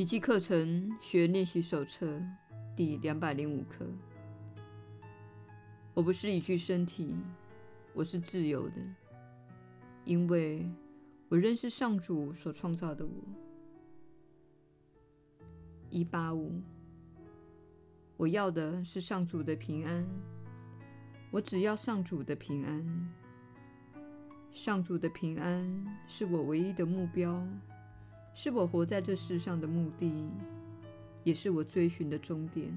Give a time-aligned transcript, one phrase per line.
[0.00, 2.18] 奇迹课程学练习手册
[2.74, 3.86] 第两百零五课。
[5.92, 7.14] 我不是一具身体，
[7.92, 8.76] 我是自由的，
[10.06, 10.66] 因为
[11.28, 13.12] 我认识上主所创造的我。
[15.90, 16.62] 一八五，
[18.16, 20.08] 我要的是上主的平安，
[21.30, 23.12] 我只要上主的平安。
[24.50, 27.46] 上主的平安是我唯一的目标。
[28.32, 30.30] 是我活在这世上的目的，
[31.24, 32.72] 也是我追寻的终点。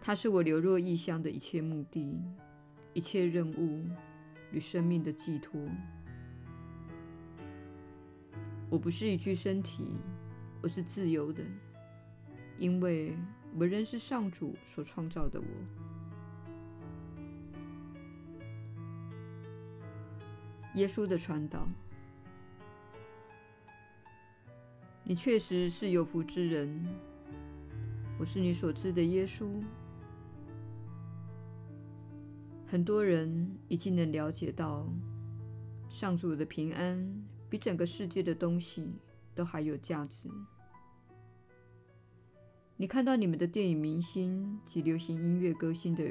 [0.00, 2.18] 它是我流落异乡的一切目的、
[2.94, 3.84] 一切任务
[4.52, 5.60] 与生命的寄托。
[8.70, 9.96] 我不是一具身体，
[10.62, 11.42] 我是自由的，
[12.58, 13.14] 因为
[13.58, 15.46] 我认识上主所创造的我。
[20.74, 21.68] 耶稣的传导。
[25.08, 26.86] 你确实是有福之人。
[28.18, 29.48] 我是你所知的耶稣。
[32.66, 34.86] 很多人已经能了解到，
[35.88, 38.86] 上主的平安比整个世界的东西
[39.34, 40.28] 都还有价值。
[42.76, 46.04] 你看到你们的电影明星及流行音乐歌星的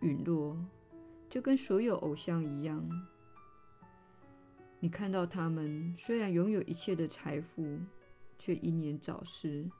[0.00, 0.56] 陨落，
[1.28, 2.82] 就跟所有偶像一样。
[4.80, 7.78] 你看到他们虽然拥有一切的财富，
[8.38, 9.70] 却英年早逝，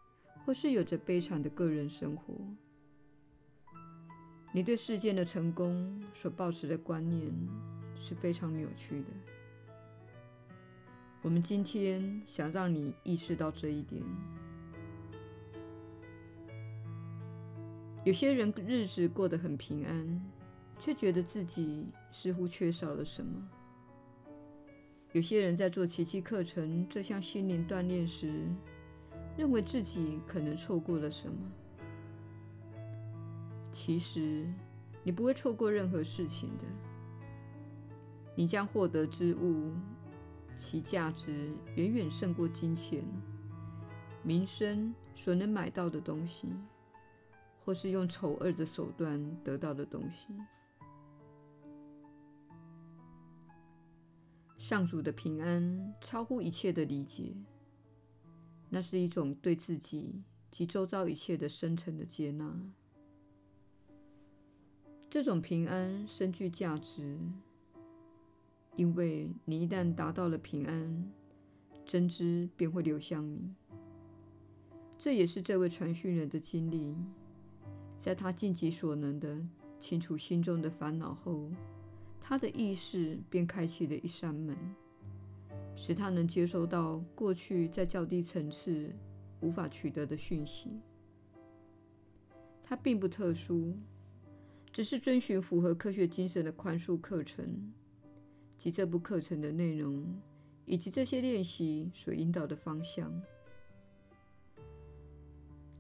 [0.45, 2.35] 或是有着悲惨的个人生活。
[4.53, 7.33] 你对世间的成功所抱持的观念
[7.95, 9.09] 是非常扭曲的。
[11.23, 14.03] 我们今天想让你意识到这一点。
[18.05, 20.21] 有些人日子过得很平安，
[20.79, 23.49] 却觉得自己似乎缺少了什么。
[25.13, 28.33] 有些人在做奇迹课程这项心灵锻炼时，
[29.37, 31.37] 认为自己可能错过了什么。
[33.71, 34.47] 其实，
[35.03, 36.65] 你不会错过任何事情的。
[38.35, 39.73] 你将获得之物，
[40.57, 43.05] 其价值远远胜过金钱、
[44.23, 46.49] 名声所能买到的东西，
[47.67, 50.29] 或是用丑恶的手段得到的东西。
[54.63, 57.35] 上主的平安超乎一切的理解，
[58.71, 62.57] 那是一种对自己及周遭一切的深沉的接纳。
[65.11, 67.19] 这种平安深具价值，
[68.77, 71.11] 因为你一旦达到了平安，
[71.85, 73.53] 真知便会流向你。
[74.97, 76.95] 这也是这位传讯人的经历，
[77.97, 79.45] 在他尽己所能的
[79.81, 81.51] 清除心中的烦恼后。
[82.33, 84.57] 他的意识便开启了一扇门，
[85.77, 88.91] 使他能接收到过去在较低层次
[89.43, 90.81] 无法取得的讯息。
[92.63, 93.77] 他并不特殊，
[94.73, 97.71] 只是遵循符合科学精神的宽恕课程
[98.57, 100.03] 及这部课程的内容，
[100.65, 103.13] 以及这些练习所引导的方向。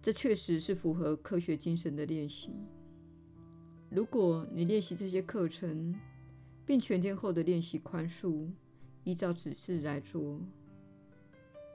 [0.03, 2.51] 这确实是符合科学精神的练习。
[3.89, 5.99] 如果你练习这些课程，
[6.65, 8.49] 并全天候的练习宽恕，
[9.05, 10.41] 依照指示来做，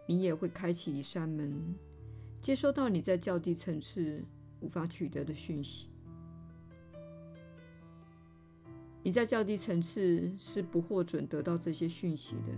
[0.07, 1.75] 你也会开启一扇门，
[2.41, 4.23] 接收到你在较低层次
[4.61, 5.89] 无法取得的讯息。
[9.03, 12.53] 你在较低层次是不获准得到这些讯息的，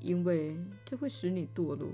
[0.00, 1.88] 因为这会使你堕落。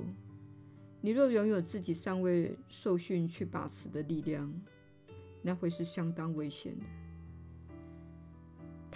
[1.01, 4.53] 你若拥有自己尚未受训去把持的力量，
[5.43, 6.85] 那会是相当危险的。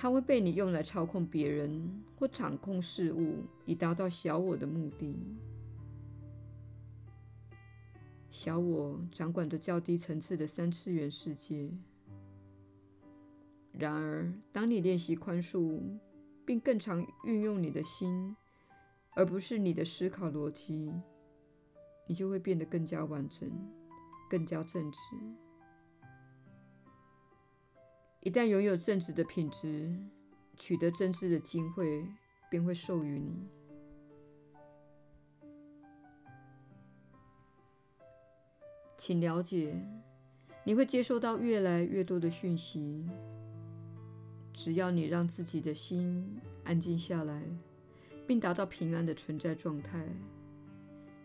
[0.03, 5.15] 它会被你用来操控别人或掌控事物，以达到小我的目的。
[8.29, 11.71] 小我掌管着较低层次的三次元世界。
[13.71, 15.81] 然而，当你练习宽恕，
[16.44, 18.35] 并更常运用你的心，
[19.15, 20.93] 而不是你的思考逻辑，
[22.09, 23.49] 你就会变得更加完整，
[24.29, 24.99] 更加正直。
[28.23, 29.93] 一旦拥有正直的品质，
[30.57, 32.07] 取得真知的机会
[32.49, 33.49] 便会授予你。
[38.97, 39.75] 请了解，
[40.63, 43.05] 你会接受到越来越多的讯息。
[44.55, 47.43] 只要你让自己的心安静下来，
[48.25, 50.07] 并达到平安的存在状态，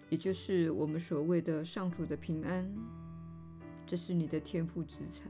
[0.10, 2.68] 也就是我们所谓的上主的平安，
[3.86, 5.30] 这是你的天赋资产。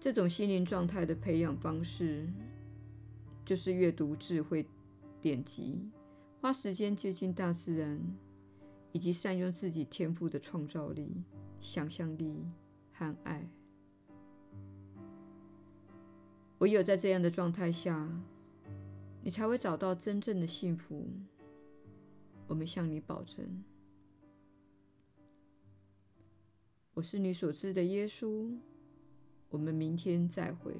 [0.00, 2.24] 这种心灵状态的培养方式，
[3.44, 4.64] 就是阅读智慧
[5.20, 5.90] 典籍
[6.40, 8.00] 花时间接近大自然，
[8.92, 11.24] 以及善用自己天赋的创造力、
[11.60, 12.46] 想象力
[12.92, 13.44] 和爱。
[16.58, 18.08] 唯有在这样的状态下，
[19.22, 21.08] 你才会找到真正的幸福。
[22.46, 23.64] 我们向你保证。
[26.94, 28.56] 我是你所知的耶稣。
[29.50, 30.74] 我们明天再会。